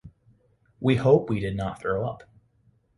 [0.79, 2.23] We hope we did not throw up.